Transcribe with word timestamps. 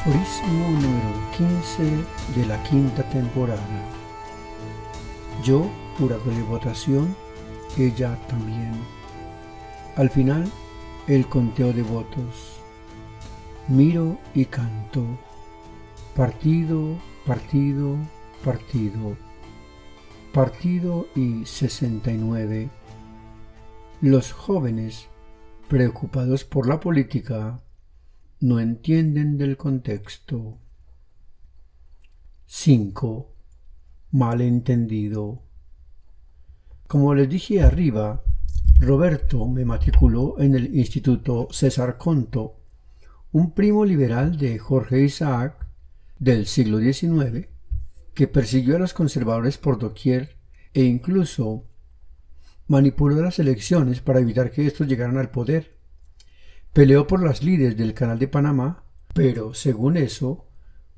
Aforismo 0.00 0.70
número 0.70 1.30
15 1.36 1.82
de 2.34 2.46
la 2.46 2.62
quinta 2.62 3.02
temporada. 3.10 3.84
Yo, 5.44 5.70
jurado 5.98 6.24
de 6.24 6.42
votación, 6.42 7.14
ella 7.76 8.18
también. 8.26 8.72
Al 9.96 10.08
final, 10.08 10.50
el 11.06 11.26
conteo 11.26 11.74
de 11.74 11.82
votos. 11.82 12.62
Miro 13.68 14.16
y 14.34 14.46
canto. 14.46 15.04
Partido, 16.16 16.96
partido, 17.26 17.98
partido. 18.42 19.18
Partido 20.32 21.08
y 21.14 21.44
69. 21.44 22.70
Los 24.00 24.32
jóvenes, 24.32 25.10
preocupados 25.68 26.44
por 26.44 26.66
la 26.66 26.80
política, 26.80 27.60
no 28.40 28.58
entienden 28.58 29.36
del 29.36 29.58
contexto. 29.58 30.58
5. 32.46 33.34
Malentendido. 34.12 35.42
Como 36.86 37.14
les 37.14 37.28
dije 37.28 37.62
arriba, 37.62 38.24
Roberto 38.78 39.46
me 39.46 39.66
matriculó 39.66 40.40
en 40.40 40.54
el 40.54 40.74
Instituto 40.74 41.48
César 41.50 41.98
Conto, 41.98 42.56
un 43.30 43.52
primo 43.52 43.84
liberal 43.84 44.38
de 44.38 44.58
Jorge 44.58 45.02
Isaac 45.02 45.66
del 46.18 46.46
siglo 46.46 46.78
XIX, 46.78 47.46
que 48.14 48.26
persiguió 48.26 48.76
a 48.76 48.78
los 48.78 48.94
conservadores 48.94 49.58
por 49.58 49.78
doquier 49.78 50.38
e 50.72 50.84
incluso 50.84 51.66
manipuló 52.66 53.20
las 53.22 53.38
elecciones 53.38 54.00
para 54.00 54.20
evitar 54.20 54.50
que 54.50 54.66
estos 54.66 54.88
llegaran 54.88 55.18
al 55.18 55.30
poder. 55.30 55.79
Peleó 56.72 57.08
por 57.08 57.22
las 57.22 57.42
lides 57.42 57.76
del 57.76 57.94
Canal 57.94 58.20
de 58.20 58.28
Panamá, 58.28 58.84
pero 59.12 59.54
según 59.54 59.96
eso, 59.96 60.46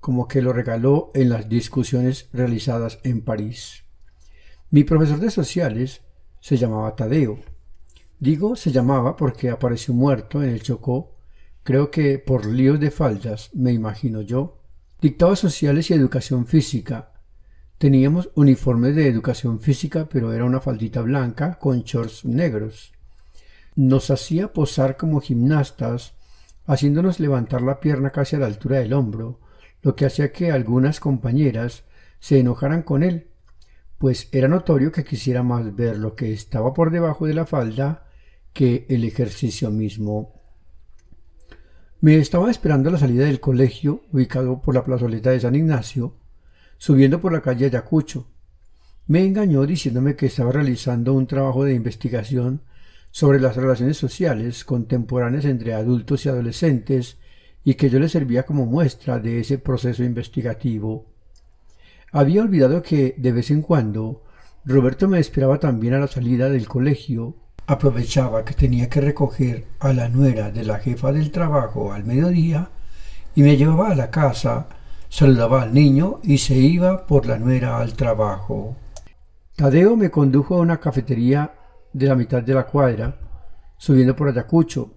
como 0.00 0.28
que 0.28 0.42
lo 0.42 0.52
regaló 0.52 1.10
en 1.14 1.30
las 1.30 1.48
discusiones 1.48 2.28
realizadas 2.32 2.98
en 3.04 3.22
París. 3.22 3.84
Mi 4.70 4.84
profesor 4.84 5.18
de 5.18 5.30
sociales 5.30 6.02
se 6.40 6.58
llamaba 6.58 6.94
Tadeo. 6.94 7.38
Digo 8.18 8.54
se 8.54 8.70
llamaba 8.70 9.16
porque 9.16 9.48
apareció 9.48 9.94
muerto 9.94 10.42
en 10.42 10.50
el 10.50 10.62
Chocó, 10.62 11.14
creo 11.62 11.90
que 11.90 12.18
por 12.18 12.44
líos 12.44 12.78
de 12.78 12.90
faldas, 12.90 13.50
me 13.54 13.72
imagino 13.72 14.20
yo. 14.20 14.60
Dictaba 15.00 15.36
sociales 15.36 15.90
y 15.90 15.94
educación 15.94 16.46
física. 16.46 17.12
Teníamos 17.78 18.30
uniformes 18.34 18.94
de 18.94 19.08
educación 19.08 19.58
física, 19.58 20.06
pero 20.08 20.32
era 20.34 20.44
una 20.44 20.60
faldita 20.60 21.00
blanca 21.00 21.58
con 21.58 21.82
shorts 21.82 22.26
negros. 22.26 22.92
Nos 23.74 24.10
hacía 24.10 24.52
posar 24.52 24.96
como 24.96 25.20
gimnastas, 25.20 26.14
haciéndonos 26.66 27.20
levantar 27.20 27.62
la 27.62 27.80
pierna 27.80 28.10
casi 28.10 28.36
a 28.36 28.38
la 28.38 28.46
altura 28.46 28.78
del 28.78 28.92
hombro, 28.92 29.40
lo 29.82 29.96
que 29.96 30.06
hacía 30.06 30.32
que 30.32 30.52
algunas 30.52 31.00
compañeras 31.00 31.84
se 32.20 32.38
enojaran 32.38 32.82
con 32.82 33.02
él, 33.02 33.28
pues 33.98 34.28
era 34.32 34.48
notorio 34.48 34.92
que 34.92 35.04
quisiera 35.04 35.42
más 35.42 35.74
ver 35.74 35.96
lo 35.96 36.14
que 36.14 36.32
estaba 36.32 36.74
por 36.74 36.90
debajo 36.90 37.26
de 37.26 37.34
la 37.34 37.46
falda 37.46 38.06
que 38.52 38.86
el 38.88 39.04
ejercicio 39.04 39.70
mismo. 39.70 40.40
Me 42.00 42.16
estaba 42.16 42.50
esperando 42.50 42.88
a 42.88 42.92
la 42.92 42.98
salida 42.98 43.26
del 43.26 43.40
colegio, 43.40 44.02
ubicado 44.12 44.60
por 44.60 44.74
la 44.74 44.84
plazoleta 44.84 45.30
de 45.30 45.40
San 45.40 45.54
Ignacio, 45.54 46.16
subiendo 46.76 47.20
por 47.20 47.32
la 47.32 47.42
calle 47.42 47.66
Ayacucho. 47.66 48.26
Me 49.06 49.24
engañó 49.24 49.64
diciéndome 49.66 50.16
que 50.16 50.26
estaba 50.26 50.50
realizando 50.50 51.14
un 51.14 51.28
trabajo 51.28 51.64
de 51.64 51.74
investigación 51.74 52.62
sobre 53.12 53.38
las 53.38 53.56
relaciones 53.56 53.98
sociales 53.98 54.64
contemporáneas 54.64 55.44
entre 55.44 55.74
adultos 55.74 56.24
y 56.24 56.30
adolescentes 56.30 57.18
y 57.62 57.74
que 57.74 57.90
yo 57.90 58.00
le 58.00 58.08
servía 58.08 58.44
como 58.44 58.66
muestra 58.66 59.20
de 59.20 59.38
ese 59.38 59.58
proceso 59.58 60.02
investigativo. 60.02 61.06
Había 62.10 62.42
olvidado 62.42 62.82
que, 62.82 63.14
de 63.16 63.32
vez 63.32 63.50
en 63.50 63.62
cuando, 63.62 64.24
Roberto 64.64 65.08
me 65.08 65.18
esperaba 65.18 65.60
también 65.60 65.94
a 65.94 65.98
la 65.98 66.08
salida 66.08 66.48
del 66.48 66.66
colegio. 66.66 67.36
Aprovechaba 67.66 68.44
que 68.44 68.54
tenía 68.54 68.88
que 68.88 69.00
recoger 69.00 69.66
a 69.78 69.92
la 69.92 70.08
nuera 70.08 70.50
de 70.50 70.64
la 70.64 70.78
jefa 70.78 71.12
del 71.12 71.30
trabajo 71.30 71.92
al 71.92 72.04
mediodía 72.04 72.70
y 73.34 73.42
me 73.42 73.56
llevaba 73.56 73.90
a 73.90 73.94
la 73.94 74.10
casa, 74.10 74.68
saludaba 75.08 75.62
al 75.62 75.74
niño 75.74 76.20
y 76.22 76.38
se 76.38 76.54
iba 76.54 77.06
por 77.06 77.26
la 77.26 77.38
nuera 77.38 77.78
al 77.78 77.92
trabajo. 77.92 78.76
Tadeo 79.54 79.96
me 79.96 80.10
condujo 80.10 80.56
a 80.56 80.60
una 80.60 80.80
cafetería 80.80 81.52
de 81.92 82.06
la 82.06 82.14
mitad 82.14 82.42
de 82.42 82.54
la 82.54 82.66
cuadra, 82.66 83.18
subiendo 83.76 84.16
por 84.16 84.28
Ayacucho. 84.28 84.94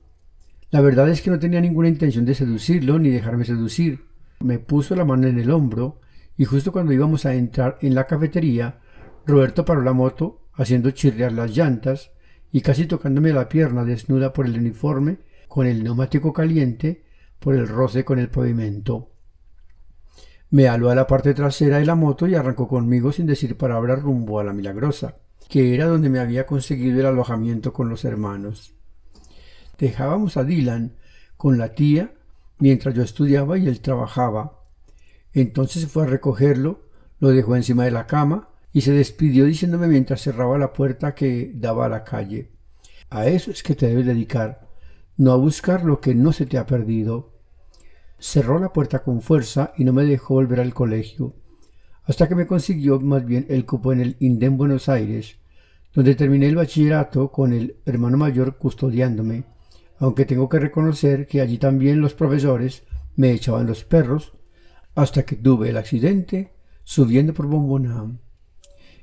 La 0.71 0.81
verdad 0.81 1.09
es 1.09 1.21
que 1.21 1.29
no 1.29 1.39
tenía 1.39 1.61
ninguna 1.61 1.87
intención 1.87 2.25
de 2.25 2.35
seducirlo 2.35 2.99
ni 2.99 3.09
dejarme 3.09 3.45
seducir. 3.45 4.05
Me 4.39 4.59
puso 4.59 4.95
la 4.95 5.05
mano 5.05 5.27
en 5.27 5.39
el 5.39 5.51
hombro 5.51 6.01
y 6.37 6.45
justo 6.45 6.71
cuando 6.71 6.93
íbamos 6.93 7.25
a 7.25 7.33
entrar 7.33 7.77
en 7.81 7.95
la 7.95 8.05
cafetería, 8.05 8.79
Roberto 9.25 9.65
paró 9.65 9.81
la 9.81 9.93
moto, 9.93 10.49
haciendo 10.53 10.91
chirriar 10.91 11.31
las 11.31 11.55
llantas 11.55 12.11
y 12.51 12.61
casi 12.61 12.85
tocándome 12.85 13.33
la 13.33 13.49
pierna 13.49 13.83
desnuda 13.83 14.33
por 14.33 14.45
el 14.45 14.57
uniforme, 14.57 15.19
con 15.47 15.67
el 15.67 15.83
neumático 15.83 16.33
caliente, 16.33 17.05
por 17.39 17.55
el 17.55 17.67
roce 17.67 18.05
con 18.05 18.19
el 18.19 18.29
pavimento. 18.29 19.11
Me 20.51 20.67
aló 20.67 20.89
a 20.89 20.95
la 20.95 21.07
parte 21.07 21.33
trasera 21.33 21.79
de 21.79 21.85
la 21.85 21.95
moto 21.95 22.27
y 22.27 22.35
arrancó 22.35 22.67
conmigo 22.67 23.11
sin 23.11 23.25
decir 23.25 23.57
palabra 23.57 23.95
rumbo 23.95 24.39
a 24.39 24.43
la 24.43 24.53
milagrosa 24.53 25.15
que 25.49 25.75
era 25.75 25.85
donde 25.85 26.09
me 26.09 26.19
había 26.19 26.45
conseguido 26.45 26.99
el 26.99 27.05
alojamiento 27.05 27.73
con 27.73 27.89
los 27.89 28.05
hermanos. 28.05 28.73
Dejábamos 29.77 30.37
a 30.37 30.43
Dylan 30.43 30.95
con 31.37 31.57
la 31.57 31.73
tía 31.73 32.13
mientras 32.57 32.95
yo 32.95 33.03
estudiaba 33.03 33.57
y 33.57 33.67
él 33.67 33.81
trabajaba. 33.81 34.63
Entonces 35.33 35.87
fue 35.87 36.03
a 36.03 36.07
recogerlo, 36.07 36.89
lo 37.19 37.29
dejó 37.29 37.55
encima 37.55 37.85
de 37.85 37.91
la 37.91 38.07
cama 38.07 38.49
y 38.71 38.81
se 38.81 38.93
despidió 38.93 39.45
diciéndome 39.45 39.87
mientras 39.87 40.21
cerraba 40.21 40.57
la 40.57 40.73
puerta 40.73 41.13
que 41.13 41.51
daba 41.53 41.85
a 41.85 41.89
la 41.89 42.03
calle. 42.03 42.51
A 43.09 43.27
eso 43.27 43.51
es 43.51 43.63
que 43.63 43.75
te 43.75 43.87
debes 43.87 44.05
dedicar, 44.05 44.67
no 45.17 45.31
a 45.31 45.37
buscar 45.37 45.83
lo 45.83 46.01
que 46.01 46.15
no 46.15 46.33
se 46.33 46.45
te 46.45 46.57
ha 46.57 46.65
perdido. 46.65 47.33
Cerró 48.17 48.59
la 48.59 48.73
puerta 48.73 49.03
con 49.03 49.21
fuerza 49.21 49.73
y 49.77 49.83
no 49.83 49.93
me 49.93 50.05
dejó 50.05 50.35
volver 50.35 50.59
al 50.59 50.73
colegio 50.73 51.35
hasta 52.05 52.27
que 52.27 52.35
me 52.35 52.47
consiguió 52.47 52.99
más 52.99 53.25
bien 53.25 53.45
el 53.49 53.65
cupo 53.65 53.91
en 53.91 54.01
el 54.01 54.15
INDEM 54.19 54.57
Buenos 54.57 54.89
Aires, 54.89 55.37
donde 55.93 56.15
terminé 56.15 56.47
el 56.47 56.55
bachillerato 56.55 57.31
con 57.31 57.53
el 57.53 57.77
hermano 57.85 58.17
mayor 58.17 58.57
custodiándome, 58.57 59.45
aunque 59.97 60.25
tengo 60.25 60.49
que 60.49 60.59
reconocer 60.59 61.25
que 61.25 61.41
allí 61.41 61.57
también 61.57 62.01
los 62.01 62.13
profesores 62.13 62.83
me 63.15 63.31
echaban 63.31 63.65
los 63.65 63.83
perros, 63.83 64.33
hasta 64.93 65.23
que 65.23 65.35
tuve 65.35 65.69
el 65.69 65.77
accidente 65.77 66.53
subiendo 66.83 67.33
por 67.33 67.47
Bombonam. 67.47 68.19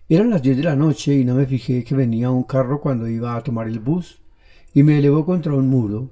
Eran 0.08 0.30
las 0.30 0.42
diez 0.42 0.56
de 0.56 0.64
la 0.64 0.76
noche 0.76 1.14
y 1.14 1.24
no 1.24 1.34
me 1.34 1.46
fijé 1.46 1.84
que 1.84 1.94
venía 1.94 2.30
un 2.30 2.44
carro 2.44 2.80
cuando 2.80 3.08
iba 3.08 3.34
a 3.34 3.42
tomar 3.42 3.66
el 3.66 3.78
bus 3.78 4.22
y 4.74 4.82
me 4.82 4.98
elevó 4.98 5.24
contra 5.24 5.54
un 5.54 5.68
muro. 5.68 6.10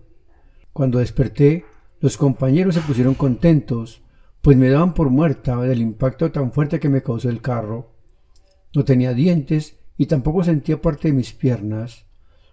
Cuando 0.72 0.98
desperté, 0.98 1.64
los 2.00 2.16
compañeros 2.16 2.74
se 2.74 2.80
pusieron 2.80 3.14
contentos, 3.14 4.02
pues 4.40 4.56
me 4.56 4.70
daban 4.70 4.94
por 4.94 5.10
muerta 5.10 5.60
del 5.60 5.80
impacto 5.80 6.30
tan 6.32 6.52
fuerte 6.52 6.80
que 6.80 6.88
me 6.88 7.02
causó 7.02 7.28
el 7.28 7.40
carro. 7.40 7.92
No 8.74 8.84
tenía 8.84 9.12
dientes 9.12 9.76
y 9.98 10.06
tampoco 10.06 10.44
sentía 10.44 10.80
parte 10.80 11.08
de 11.08 11.14
mis 11.14 11.32
piernas. 11.32 12.06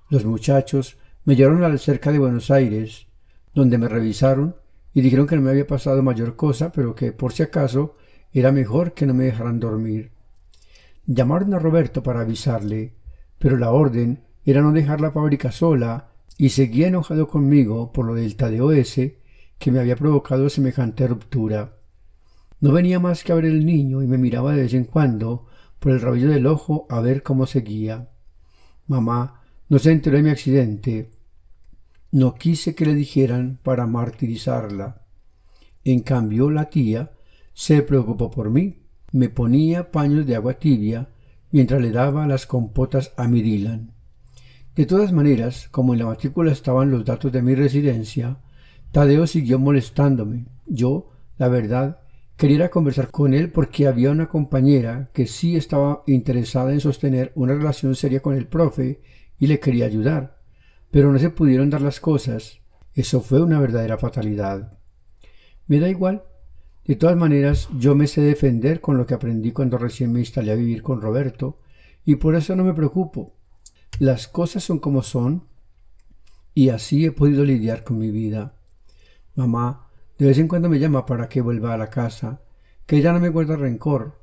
Los 0.10 0.26
muchachos 0.26 0.98
me 1.24 1.36
llevaron 1.36 1.64
a 1.64 1.70
la 1.70 1.78
cerca 1.78 2.12
de 2.12 2.20
Buenos 2.20 2.52
Aires, 2.52 3.08
donde 3.54 3.78
me 3.78 3.88
revisaron 3.88 4.56
y 4.94 5.02
dijeron 5.02 5.28
que 5.28 5.36
no 5.36 5.42
me 5.42 5.52
había 5.52 5.68
pasado 5.68 6.02
mayor 6.04 6.36
cosa, 6.36 6.72
pero 6.72 6.96
que 6.96 7.12
por 7.12 7.32
si 7.32 7.44
acaso 7.44 7.96
era 8.34 8.52
mejor 8.52 8.94
que 8.94 9.06
no 9.06 9.14
me 9.14 9.26
dejaran 9.26 9.60
dormir. 9.60 10.12
Llamaron 11.06 11.54
a 11.54 11.60
Roberto 11.60 12.04
para 12.04 12.22
avisarle, 12.22 12.96
pero 13.40 13.58
la 13.58 13.72
orden 13.72 14.24
era 14.44 14.62
no 14.62 14.72
dejar 14.72 15.00
la 15.00 15.12
fábrica 15.12 15.52
sola 15.52 16.10
y 16.38 16.50
seguía 16.50 16.88
enojado 16.88 17.28
conmigo 17.28 17.92
por 17.94 18.06
lo 18.06 18.14
del 18.14 18.36
Tadeo 18.36 18.72
S 18.72 19.18
que 19.58 19.72
me 19.72 19.80
había 19.80 19.96
provocado 19.96 20.50
semejante 20.50 21.08
ruptura. 21.08 21.77
No 22.60 22.72
venía 22.72 23.00
más 23.00 23.24
que 23.24 23.32
a 23.32 23.36
ver 23.36 23.46
el 23.46 23.66
niño 23.66 24.02
y 24.02 24.08
me 24.08 24.18
miraba 24.18 24.54
de 24.54 24.64
vez 24.64 24.74
en 24.74 24.86
cuando 24.86 25.46
por 25.80 25.92
el 25.92 26.02
rabillo 26.02 26.30
del 26.30 26.48
ojo 26.48 26.88
a 26.90 27.00
ver 27.02 27.22
cómo 27.22 27.46
seguía. 27.46 28.10
Mamá 28.88 29.42
no 29.70 29.80
se 29.80 29.92
enteró 29.92 30.18
de 30.18 30.24
mi 30.24 30.30
accidente. 30.30 31.12
No 32.12 32.36
quise 32.36 32.74
que 32.74 32.86
le 32.86 32.96
dijeran 32.96 33.60
para 33.62 33.86
martirizarla. 33.86 35.02
En 35.84 36.00
cambio, 36.02 36.50
la 36.50 36.70
tía 36.70 37.12
se 37.54 37.82
preocupó 37.84 38.32
por 38.32 38.50
mí. 38.50 38.84
Me 39.12 39.30
ponía 39.30 39.92
paños 39.92 40.26
de 40.26 40.36
agua 40.36 40.56
tibia 40.56 41.10
mientras 41.52 41.82
le 41.82 41.92
daba 41.92 42.28
las 42.28 42.46
compotas 42.46 43.14
a 43.18 43.28
mi 43.28 43.42
Dylan. 43.42 43.92
De 44.76 44.86
todas 44.86 45.12
maneras, 45.12 45.68
como 45.70 45.94
en 45.94 46.00
la 46.00 46.06
matrícula 46.06 46.52
estaban 46.52 46.92
los 46.92 47.06
datos 47.06 47.32
de 47.32 47.42
mi 47.42 47.56
residencia, 47.56 48.38
Tadeo 48.92 49.28
siguió 49.28 49.60
molestándome. 49.60 50.46
Yo, 50.66 51.10
la 51.38 51.48
verdad, 51.48 52.00
quería 52.38 52.70
conversar 52.70 53.10
con 53.12 53.34
él 53.34 53.52
porque 53.52 53.88
había 53.88 54.12
una 54.12 54.30
compañera 54.30 55.10
que 55.14 55.26
sí 55.26 55.56
estaba 55.56 56.04
interesada 56.08 56.72
en 56.72 56.80
sostener 56.80 57.32
una 57.36 57.54
relación 57.54 57.96
seria 57.96 58.22
con 58.22 58.36
el 58.36 58.48
profe 58.48 59.02
y 59.40 59.48
le 59.48 59.60
quería 59.60 59.86
ayudar. 59.86 60.38
Pero 60.92 61.12
no 61.12 61.20
se 61.20 61.32
pudieron 61.32 61.70
dar 61.70 61.82
las 61.82 62.00
cosas. 62.00 62.60
Eso 62.94 63.22
fue 63.22 63.42
una 63.42 63.60
verdadera 63.60 63.98
fatalidad. 63.98 64.78
Me 65.66 65.80
da 65.80 65.90
igual. 65.90 66.24
De 66.86 66.96
todas 66.96 67.18
maneras, 67.18 67.68
yo 67.78 67.96
me 67.96 68.08
sé 68.08 68.22
defender 68.22 68.80
con 68.80 68.98
lo 68.98 69.06
que 69.06 69.14
aprendí 69.14 69.52
cuando 69.52 69.78
recién 69.78 70.14
me 70.14 70.20
instalé 70.20 70.52
a 70.52 70.56
vivir 70.56 70.82
con 70.82 71.02
Roberto, 71.02 71.60
y 72.06 72.16
por 72.16 72.36
eso 72.36 72.56
no 72.56 72.64
me 72.64 72.74
preocupo. 72.74 73.36
Las 74.00 74.30
cosas 74.30 74.64
son 74.64 74.80
como 74.80 75.04
son 75.04 75.44
y 76.54 76.70
así 76.70 77.06
he 77.06 77.12
podido 77.12 77.44
lidiar 77.44 77.84
con 77.84 77.98
mi 77.98 78.10
vida. 78.10 78.56
Mamá 79.36 79.87
de 80.18 80.26
vez 80.26 80.38
en 80.40 80.48
cuando 80.48 80.70
me 80.70 80.80
llama 80.80 81.06
para 81.06 81.30
que 81.30 81.42
vuelva 81.42 81.74
a 81.74 81.78
la 81.78 81.90
casa, 81.90 82.42
que 82.86 82.98
ella 82.98 83.14
no 83.14 83.20
me 83.20 83.30
guarda 83.30 83.56
rencor, 83.56 84.20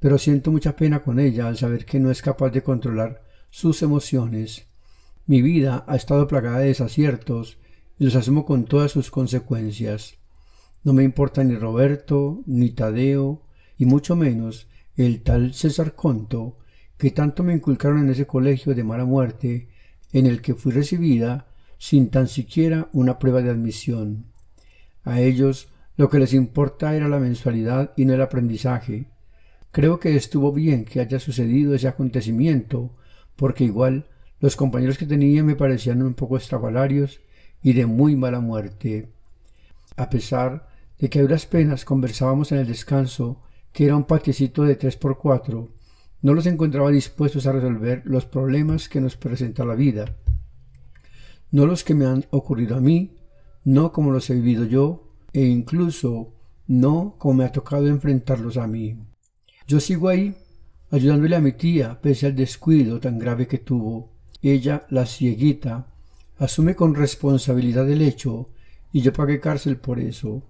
pero 0.00 0.18
siento 0.18 0.50
mucha 0.50 0.76
pena 0.76 1.02
con 1.02 1.20
ella 1.20 1.46
al 1.46 1.56
saber 1.56 1.84
que 1.84 2.00
no 2.00 2.10
es 2.10 2.22
capaz 2.22 2.50
de 2.50 2.62
controlar 2.62 3.22
sus 3.50 3.82
emociones. 3.82 4.66
Mi 5.26 5.42
vida 5.42 5.84
ha 5.86 5.96
estado 5.96 6.26
plagada 6.26 6.58
de 6.58 6.66
desaciertos 6.66 7.58
y 7.98 8.04
los 8.04 8.16
asumo 8.16 8.44
con 8.44 8.64
todas 8.64 8.92
sus 8.92 9.10
consecuencias. 9.10 10.18
No 10.84 10.92
me 10.92 11.02
importa 11.02 11.42
ni 11.42 11.56
Roberto, 11.56 12.42
ni 12.46 12.70
Tadeo, 12.70 13.42
y 13.78 13.86
mucho 13.86 14.16
menos 14.16 14.68
el 14.96 15.22
tal 15.22 15.52
César 15.54 15.94
Conto, 15.94 16.56
que 16.96 17.10
tanto 17.10 17.42
me 17.42 17.54
inculcaron 17.54 18.00
en 18.00 18.10
ese 18.10 18.26
colegio 18.26 18.74
de 18.74 18.84
mala 18.84 19.04
muerte, 19.04 19.68
en 20.12 20.26
el 20.26 20.40
que 20.40 20.54
fui 20.54 20.72
recibida 20.72 21.46
sin 21.78 22.08
tan 22.08 22.28
siquiera 22.28 22.88
una 22.92 23.18
prueba 23.18 23.42
de 23.42 23.50
admisión. 23.50 24.26
A 25.06 25.20
ellos 25.20 25.68
lo 25.96 26.10
que 26.10 26.18
les 26.18 26.34
importa 26.34 26.94
era 26.94 27.08
la 27.08 27.20
mensualidad 27.20 27.92
y 27.96 28.04
no 28.04 28.14
el 28.14 28.20
aprendizaje. 28.20 29.06
Creo 29.70 30.00
que 30.00 30.16
estuvo 30.16 30.52
bien 30.52 30.84
que 30.84 31.00
haya 31.00 31.20
sucedido 31.20 31.74
ese 31.74 31.86
acontecimiento, 31.86 32.92
porque 33.36 33.64
igual 33.64 34.08
los 34.40 34.56
compañeros 34.56 34.98
que 34.98 35.06
tenía 35.06 35.44
me 35.44 35.54
parecían 35.54 36.02
un 36.02 36.14
poco 36.14 36.36
estrafalarios 36.36 37.20
y 37.62 37.72
de 37.72 37.86
muy 37.86 38.16
mala 38.16 38.40
muerte. 38.40 39.08
A 39.96 40.10
pesar 40.10 40.68
de 40.98 41.08
que 41.08 41.20
a 41.20 41.22
duras 41.22 41.46
penas 41.46 41.84
conversábamos 41.84 42.50
en 42.50 42.58
el 42.58 42.66
descanso, 42.66 43.40
que 43.72 43.84
era 43.84 43.96
un 43.96 44.04
patiecito 44.04 44.64
de 44.64 44.74
tres 44.74 44.96
por 44.96 45.18
cuatro, 45.18 45.70
no 46.20 46.34
los 46.34 46.46
encontraba 46.46 46.90
dispuestos 46.90 47.46
a 47.46 47.52
resolver 47.52 48.02
los 48.04 48.26
problemas 48.26 48.88
que 48.88 49.00
nos 49.00 49.16
presenta 49.16 49.64
la 49.64 49.76
vida, 49.76 50.16
no 51.52 51.64
los 51.64 51.84
que 51.84 51.94
me 51.94 52.06
han 52.06 52.26
ocurrido 52.30 52.76
a 52.76 52.80
mí, 52.80 53.16
no 53.66 53.90
como 53.90 54.12
los 54.12 54.30
he 54.30 54.34
vivido 54.34 54.64
yo, 54.64 55.10
e 55.32 55.44
incluso 55.44 56.32
no 56.68 57.16
como 57.18 57.34
me 57.34 57.44
ha 57.44 57.50
tocado 57.50 57.88
enfrentarlos 57.88 58.56
a 58.58 58.68
mí. 58.68 58.96
Yo 59.66 59.80
sigo 59.80 60.08
ahí, 60.08 60.36
ayudándole 60.92 61.34
a 61.34 61.40
mi 61.40 61.50
tía, 61.50 62.00
pese 62.00 62.26
al 62.26 62.36
descuido 62.36 63.00
tan 63.00 63.18
grave 63.18 63.48
que 63.48 63.58
tuvo. 63.58 64.12
Ella, 64.40 64.86
la 64.88 65.04
cieguita, 65.04 65.88
asume 66.38 66.76
con 66.76 66.94
responsabilidad 66.94 67.90
el 67.90 68.02
hecho, 68.02 68.50
y 68.92 69.00
yo 69.00 69.12
pagué 69.12 69.40
cárcel 69.40 69.78
por 69.78 69.98
eso, 69.98 70.44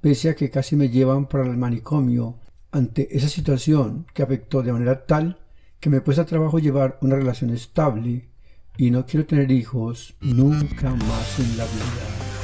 pese 0.00 0.30
a 0.30 0.34
que 0.34 0.50
casi 0.50 0.74
me 0.74 0.88
llevan 0.88 1.28
para 1.28 1.46
el 1.46 1.56
manicomio 1.56 2.40
ante 2.72 3.16
esa 3.16 3.28
situación 3.28 4.06
que 4.12 4.24
afectó 4.24 4.64
de 4.64 4.72
manera 4.72 5.06
tal 5.06 5.38
que 5.78 5.88
me 5.88 6.00
cuesta 6.00 6.26
trabajo 6.26 6.58
llevar 6.58 6.98
una 7.00 7.14
relación 7.14 7.50
estable 7.50 8.28
y 8.76 8.90
no 8.90 9.06
quiero 9.06 9.24
tener 9.24 9.52
hijos 9.52 10.16
nunca 10.20 10.90
más 10.90 11.38
en 11.38 11.56
la 11.56 11.64
vida. 11.64 12.35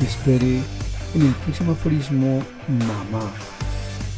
Espere 0.00 0.60
en 1.14 1.22
el 1.22 1.32
próximo 1.44 1.72
aforismo 1.72 2.42
Mamá. 2.68 3.32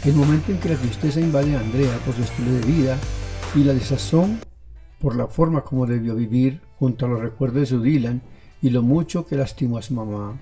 El 0.05 0.15
momento 0.15 0.51
en 0.51 0.59
que 0.59 0.71
la 0.71 0.77
tristeza 0.77 1.21
invade 1.21 1.55
a 1.55 1.61
Andrea 1.61 1.97
por 2.05 2.17
su 2.17 2.23
estilo 2.23 2.53
de 2.53 2.67
vida 2.67 2.97
y 3.55 3.63
la 3.63 3.75
desazón 3.75 4.41
por 5.01 5.15
la 5.15 5.29
forma 5.29 5.63
como 5.63 5.87
debió 5.87 6.17
vivir 6.17 6.61
junto 6.81 7.07
a 7.07 7.09
los 7.09 7.21
recuerdos 7.21 7.61
de 7.61 7.67
su 7.67 7.81
Dylan 7.81 8.23
y 8.61 8.71
lo 8.71 8.83
mucho 8.83 9.25
que 9.25 9.37
lastimó 9.37 9.79
a 9.79 9.83
su 9.83 9.95
mamá. 9.95 10.41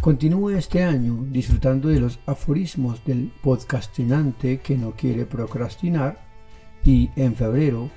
Continúe 0.00 0.50
este 0.50 0.84
año 0.84 1.26
disfrutando 1.30 1.88
de 1.88 1.98
los 1.98 2.20
aforismos 2.26 3.04
del 3.04 3.32
podcastinante 3.42 4.60
que 4.60 4.76
no 4.76 4.92
quiere 4.92 5.26
procrastinar 5.26 6.24
y 6.84 7.10
en 7.16 7.34
febrero 7.34 7.90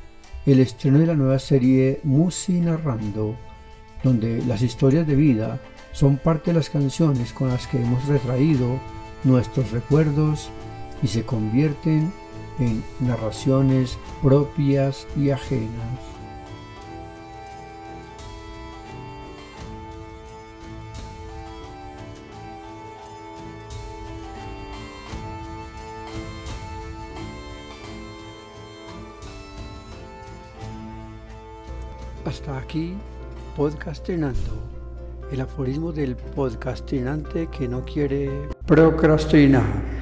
el 0.47 0.59
estreno 0.61 0.97
de 0.97 1.05
la 1.05 1.13
nueva 1.13 1.37
serie 1.37 1.99
Musi 2.03 2.59
Narrando, 2.59 3.35
donde 4.03 4.43
las 4.45 4.63
historias 4.63 5.05
de 5.05 5.15
vida 5.15 5.61
son 5.91 6.17
parte 6.17 6.51
de 6.51 6.57
las 6.57 6.69
canciones 6.69 7.33
con 7.33 7.49
las 7.49 7.67
que 7.67 7.81
hemos 7.81 8.05
retraído 8.07 8.79
nuestros 9.23 9.71
recuerdos 9.71 10.49
y 11.01 11.07
se 11.07 11.25
convierten 11.25 12.11
en 12.59 12.83
narraciones 12.99 13.97
propias 14.21 15.07
y 15.17 15.29
ajenas. 15.29 15.99
Hasta 32.25 32.57
aquí, 32.59 32.93
podcastinando. 33.55 34.78
El 35.31 35.41
aforismo 35.41 35.91
del 35.91 36.15
podcastinante 36.15 37.47
que 37.47 37.67
no 37.67 37.85
quiere 37.85 38.29
procrastinar. 38.65 39.98